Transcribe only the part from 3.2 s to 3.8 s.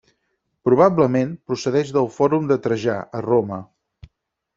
a Roma.